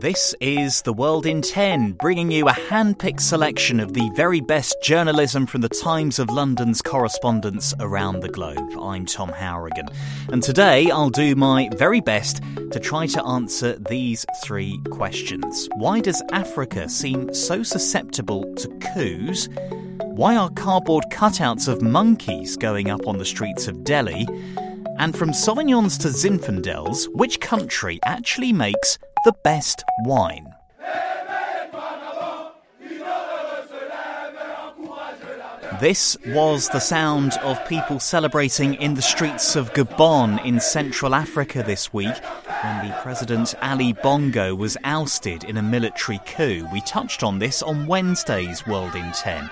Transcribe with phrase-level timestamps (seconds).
[0.00, 4.40] This is The World in 10, bringing you a hand picked selection of the very
[4.40, 8.66] best journalism from the Times of London's correspondents around the globe.
[8.80, 9.88] I'm Tom Hourigan,
[10.30, 15.68] and today I'll do my very best to try to answer these three questions.
[15.74, 19.50] Why does Africa seem so susceptible to coups?
[20.00, 24.26] Why are cardboard cutouts of monkeys going up on the streets of Delhi?
[24.98, 30.54] And from Sauvignons to Zinfandels, which country actually makes the best wine?
[35.80, 41.62] This was the sound of people celebrating in the streets of Gabon in Central Africa
[41.62, 42.14] this week
[42.62, 46.68] when the President Ali Bongo was ousted in a military coup.
[46.70, 49.48] We touched on this on Wednesday's World in 10.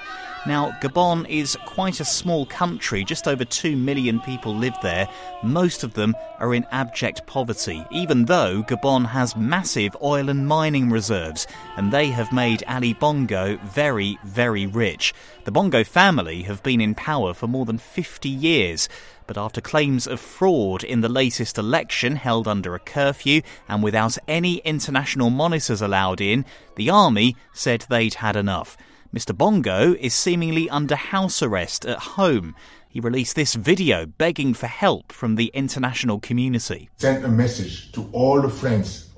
[0.48, 5.06] Now, Gabon is quite a small country, just over 2 million people live there.
[5.42, 10.88] Most of them are in abject poverty, even though Gabon has massive oil and mining
[10.88, 15.12] reserves, and they have made Ali Bongo very, very rich.
[15.44, 18.88] The Bongo family have been in power for more than 50 years.
[19.26, 24.16] But after claims of fraud in the latest election held under a curfew and without
[24.26, 28.78] any international monitors allowed in, the army said they'd had enough.
[29.14, 29.34] Mr.
[29.34, 32.54] Bongo is seemingly under house arrest at home.
[32.91, 36.91] He released this video begging for help from the international community.
[36.98, 39.08] Send a message to all the friends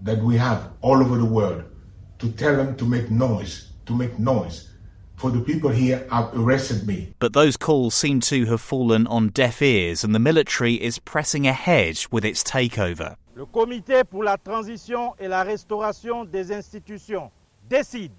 [0.00, 1.62] that we have all over the world
[2.18, 4.70] to tell them to make noise, to make noise.
[5.14, 7.14] For the people here have arrested me.
[7.20, 11.46] But those calls seem to have fallen on deaf ears, and the military is pressing
[11.46, 13.14] ahead with its takeover.
[13.36, 17.30] Le Comité pour la transition et la restauration des institutions
[17.68, 18.10] décide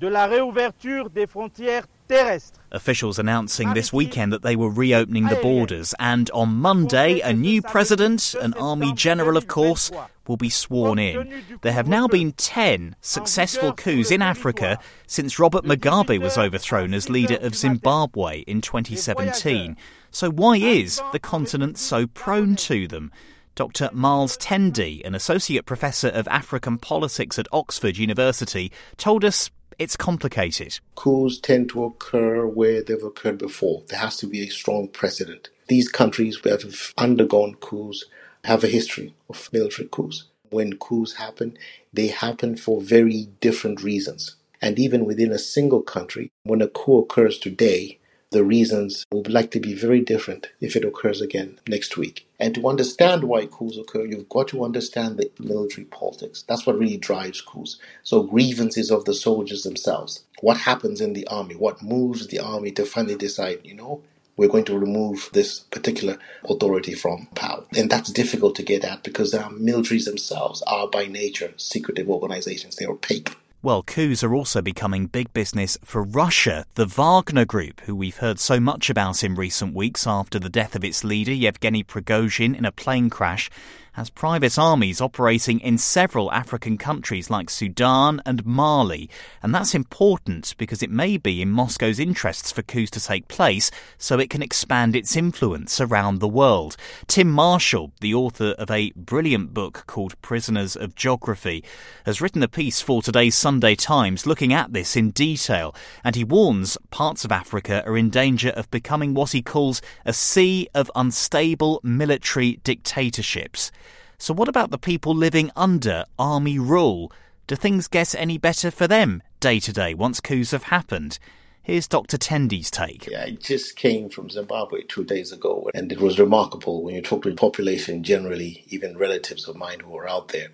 [0.00, 2.60] de la réouverture des frontières terrestres.
[2.72, 7.62] Officials announcing this weekend that they were reopening the borders, and on Monday, a new
[7.62, 9.90] president, an army general, of course,
[10.26, 11.44] will be sworn in.
[11.62, 17.08] There have now been 10 successful coups in Africa since Robert Mugabe was overthrown as
[17.08, 19.76] leader of Zimbabwe in 2017.
[20.10, 23.12] So, why is the continent so prone to them?
[23.54, 23.88] Dr.
[23.92, 30.78] Miles Tendi, an associate professor of African politics at Oxford University, told us it's complicated.
[30.94, 33.82] Coups tend to occur where they've occurred before.
[33.88, 35.48] There has to be a strong precedent.
[35.68, 38.04] These countries that have undergone coups
[38.44, 40.24] have a history of military coups.
[40.50, 41.56] When coups happen,
[41.92, 44.36] they happen for very different reasons.
[44.60, 47.98] And even within a single country, when a coup occurs today,
[48.30, 52.26] the reasons will likely be very different if it occurs again next week.
[52.40, 56.44] And to understand why coups occur, you've got to understand the military politics.
[56.48, 57.78] That's what really drives coups.
[58.02, 60.24] So, grievances of the soldiers themselves.
[60.40, 61.54] What happens in the army?
[61.54, 64.02] What moves the army to finally decide, you know,
[64.36, 67.64] we're going to remove this particular authority from power.
[67.76, 72.76] And that's difficult to get at because our militaries themselves are by nature secretive organizations,
[72.76, 73.36] they're opaque.
[73.64, 76.66] Well, coups are also becoming big business for Russia.
[76.74, 80.76] The Wagner Group, who we've heard so much about in recent weeks after the death
[80.76, 83.48] of its leader, Yevgeny Prigozhin, in a plane crash,
[83.94, 89.08] has private armies operating in several African countries like Sudan and Mali.
[89.40, 93.70] And that's important because it may be in Moscow's interests for coups to take place
[93.96, 96.76] so it can expand its influence around the world.
[97.06, 101.62] Tim Marshall, the author of a brilliant book called Prisoners of Geography,
[102.04, 105.72] has written a piece for today's Sunday Times looking at this in detail.
[106.02, 110.12] And he warns parts of Africa are in danger of becoming what he calls a
[110.12, 113.70] sea of unstable military dictatorships.
[114.18, 117.12] So, what about the people living under army rule?
[117.46, 121.18] Do things get any better for them day to day once coups have happened?
[121.62, 122.18] Here's Dr.
[122.18, 123.06] Tendi's take.
[123.06, 127.00] Yeah, I just came from Zimbabwe two days ago, and it was remarkable when you
[127.00, 130.48] talk to the population generally, even relatives of mine who are out there.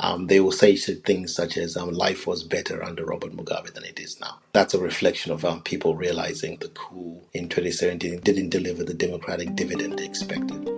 [0.00, 3.84] Um, they will say things such as um, life was better under Robert Mugabe than
[3.84, 4.38] it is now.
[4.52, 9.54] That's a reflection of um, people realizing the coup in 2017 didn't deliver the democratic
[9.54, 10.68] dividend they expected.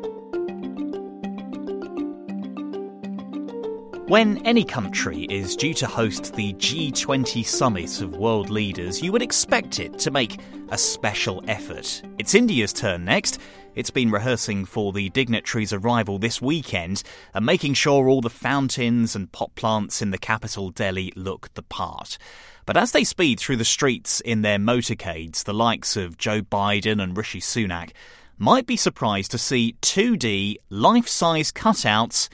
[4.09, 9.21] When any country is due to host the G20 summit of world leaders, you would
[9.21, 10.41] expect it to make
[10.71, 12.01] a special effort.
[12.17, 13.39] It's India's turn next.
[13.75, 17.03] It's been rehearsing for the dignitaries' arrival this weekend
[17.35, 21.63] and making sure all the fountains and pot plants in the capital Delhi look the
[21.63, 22.17] part.
[22.65, 27.03] But as they speed through the streets in their motorcades, the likes of Joe Biden
[27.03, 27.91] and Rishi Sunak
[28.39, 32.31] might be surprised to see 2D life size cutouts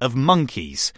[0.00, 0.92] of monkeys.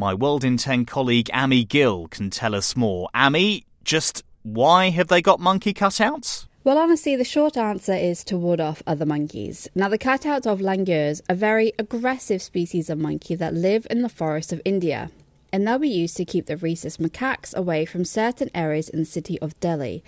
[0.00, 3.10] My World in 10 colleague Ami Gill can tell us more.
[3.12, 6.46] Ami, just why have they got monkey cutouts?
[6.64, 9.68] Well, honestly, the short answer is to ward off other monkeys.
[9.74, 14.08] Now, the cutouts of langurs, a very aggressive species of monkey that live in the
[14.08, 15.10] forests of India,
[15.52, 19.04] and they'll be used to keep the rhesus macaques away from certain areas in the
[19.04, 20.02] city of Delhi.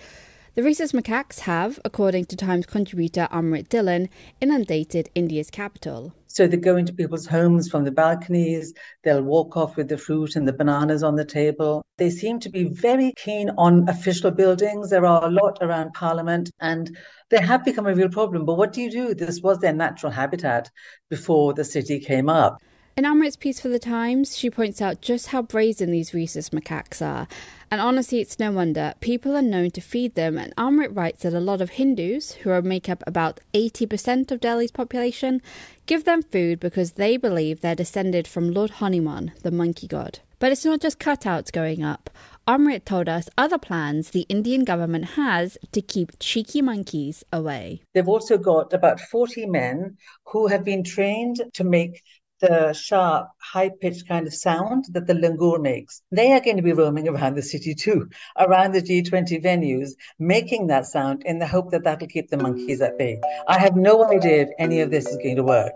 [0.55, 4.09] The rhesus macaques have, according to Times contributor Amrit Dhillon,
[4.39, 6.13] inundated India's capital.
[6.27, 10.35] So they go into people's homes from the balconies, they'll walk off with the fruit
[10.35, 11.83] and the bananas on the table.
[11.97, 14.91] They seem to be very keen on official buildings.
[14.91, 16.95] There are a lot around Parliament and
[17.31, 18.45] they have become a real problem.
[18.45, 19.15] But what do you do?
[19.15, 20.69] This was their natural habitat
[21.09, 22.61] before the city came up.
[22.95, 27.01] In Amrit's piece for The Times, she points out just how brazen these rhesus macaques
[27.01, 27.27] are.
[27.71, 28.93] And honestly, it's no wonder.
[28.99, 32.61] People are known to feed them, and Amrit writes that a lot of Hindus, who
[32.61, 35.41] make up about 80% of Delhi's population,
[35.87, 40.19] give them food because they believe they're descended from Lord Hanuman, the monkey god.
[40.37, 42.11] But it's not just cutouts going up.
[42.47, 47.81] Amrit told us other plans the Indian government has to keep cheeky monkeys away.
[47.93, 49.97] They've also got about 40 men
[50.27, 52.03] who have been trained to make
[52.43, 56.01] the sharp, high pitched kind of sound that the langur makes.
[56.11, 60.67] They are going to be roaming around the city too, around the G20 venues, making
[60.67, 63.21] that sound in the hope that that'll keep the monkeys at bay.
[63.47, 65.71] I have no idea if any of this is going to work.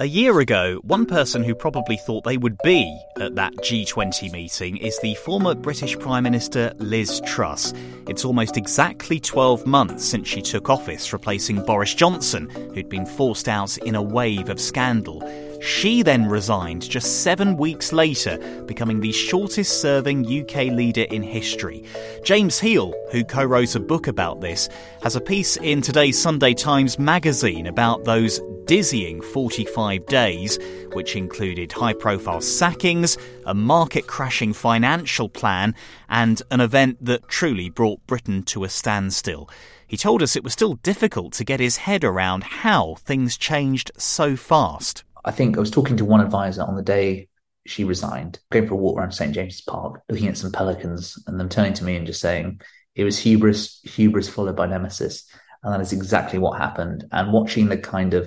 [0.00, 4.76] A year ago, one person who probably thought they would be at that G20 meeting
[4.76, 7.74] is the former British Prime Minister Liz Truss.
[8.06, 13.48] It's almost exactly 12 months since she took office, replacing Boris Johnson, who'd been forced
[13.48, 15.20] out in a wave of scandal.
[15.60, 21.84] She then resigned just seven weeks later, becoming the shortest serving UK leader in history.
[22.24, 24.68] James Heale, who co wrote a book about this,
[25.02, 30.58] has a piece in today's Sunday Times magazine about those dizzying 45 days,
[30.92, 33.16] which included high profile sackings,
[33.46, 35.74] a market crashing financial plan,
[36.08, 39.48] and an event that truly brought Britain to a standstill.
[39.88, 43.90] He told us it was still difficult to get his head around how things changed
[43.96, 45.02] so fast.
[45.28, 47.28] I think I was talking to one advisor on the day
[47.66, 49.34] she resigned, going for a walk around St.
[49.34, 52.62] James's Park, looking at some pelicans, and them turning to me and just saying,
[52.94, 55.30] it was hubris, hubris followed by nemesis.
[55.62, 57.04] And that is exactly what happened.
[57.12, 58.26] And watching the kind of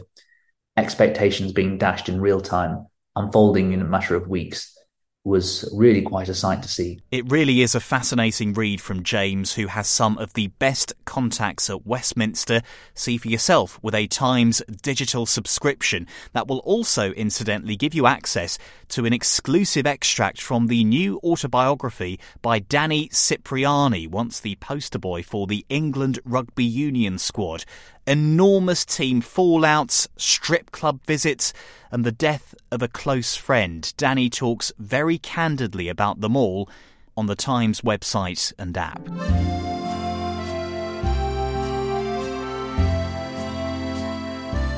[0.77, 4.77] expectations being dashed in real time, unfolding in a matter of weeks,
[5.23, 6.99] was really quite a sight to see.
[7.11, 11.69] It really is a fascinating read from James, who has some of the best contacts
[11.69, 12.61] at Westminster.
[12.95, 18.57] See for yourself with a Times digital subscription that will also, incidentally, give you access
[18.89, 25.21] to an exclusive extract from the new autobiography by Danny Cipriani, once the poster boy
[25.21, 27.63] for the England Rugby Union squad
[28.11, 31.53] enormous team fallouts, strip club visits,
[31.91, 33.93] and the death of a close friend.
[33.95, 36.69] Danny talks very candidly about them all
[37.15, 38.99] on the Times website and app.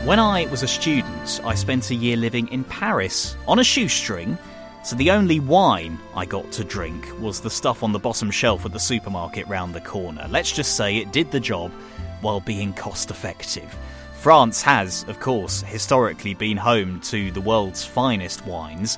[0.06, 4.38] When I was a student, I spent a year living in Paris on a shoestring.
[4.84, 8.63] So the only wine I got to drink was the stuff on the bottom shelf
[8.63, 10.28] at the supermarket round the corner.
[10.30, 11.72] Let's just say it did the job
[12.24, 13.77] while being cost effective.
[14.15, 18.98] France has, of course, historically been home to the world's finest wines,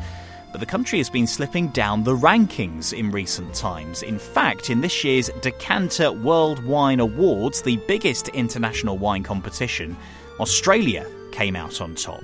[0.52, 4.04] but the country has been slipping down the rankings in recent times.
[4.04, 9.98] In fact, in this year's Decanter World Wine Awards, the biggest international wine competition,
[10.40, 12.24] Australia came out on top.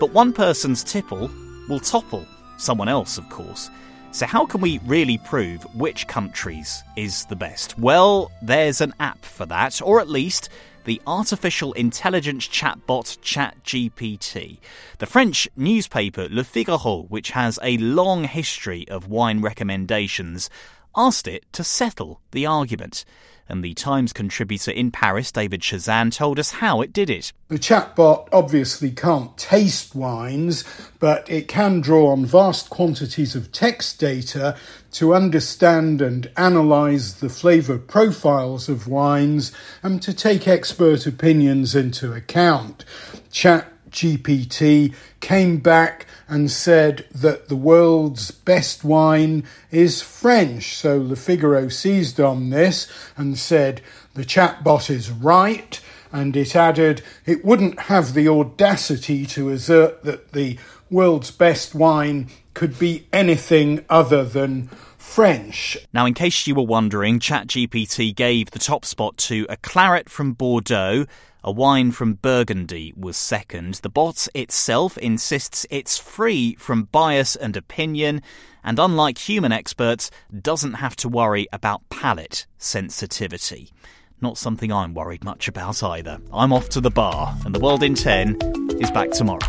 [0.00, 1.30] But one person's tipple
[1.68, 2.26] will topple
[2.56, 3.68] someone else, of course.
[4.16, 7.78] So, how can we really prove which countries is the best?
[7.78, 10.48] Well, there's an app for that, or at least
[10.84, 14.56] the artificial intelligence chatbot ChatGPT.
[15.00, 20.48] The French newspaper Le Figaro, which has a long history of wine recommendations,
[20.96, 23.04] asked it to settle the argument.
[23.48, 27.32] And the Times contributor in Paris, David Chazan, told us how it did it.
[27.46, 30.64] The chatbot obviously can't taste wines,
[30.98, 34.56] but it can draw on vast quantities of text data
[34.92, 42.12] to understand and analyse the flavour profiles of wines and to take expert opinions into
[42.12, 42.84] account.
[43.30, 50.76] Chat GPT came back and said that the world's best wine is French.
[50.76, 52.86] So Le Figaro seized on this
[53.16, 53.80] and said
[54.14, 55.80] the chatbot is right.
[56.12, 60.58] And it added it wouldn't have the audacity to assert that the
[60.90, 64.70] world's best wine could be anything other than
[65.06, 65.78] French.
[65.94, 70.34] Now, in case you were wondering, ChatGPT gave the top spot to a claret from
[70.34, 71.06] Bordeaux,
[71.42, 73.74] a wine from Burgundy was second.
[73.76, 78.20] The bot itself insists it's free from bias and opinion,
[78.62, 83.72] and unlike human experts, doesn't have to worry about palate sensitivity.
[84.20, 86.18] Not something I'm worried much about either.
[86.30, 88.36] I'm off to the bar, and the world in 10
[88.80, 89.48] is back tomorrow.